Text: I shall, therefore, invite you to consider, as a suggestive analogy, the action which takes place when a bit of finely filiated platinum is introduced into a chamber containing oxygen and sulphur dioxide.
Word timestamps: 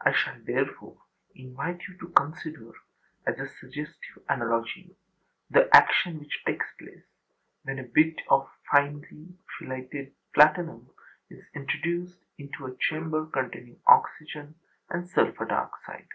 I 0.00 0.10
shall, 0.10 0.40
therefore, 0.42 0.96
invite 1.34 1.82
you 1.86 1.98
to 1.98 2.08
consider, 2.14 2.72
as 3.26 3.38
a 3.38 3.46
suggestive 3.46 4.22
analogy, 4.26 4.96
the 5.50 5.68
action 5.76 6.18
which 6.18 6.42
takes 6.46 6.64
place 6.78 7.04
when 7.64 7.78
a 7.78 7.82
bit 7.82 8.18
of 8.30 8.48
finely 8.72 9.36
filiated 9.58 10.14
platinum 10.32 10.88
is 11.28 11.44
introduced 11.54 12.24
into 12.38 12.64
a 12.64 12.74
chamber 12.76 13.26
containing 13.26 13.78
oxygen 13.86 14.54
and 14.88 15.10
sulphur 15.10 15.44
dioxide. 15.44 16.08